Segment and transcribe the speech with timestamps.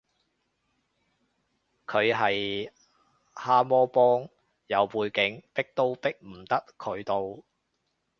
[1.85, 2.71] 佢係
[3.35, 4.27] 蛤蟆幫，
[4.65, 7.43] 有背景，逼都逼唔得佢到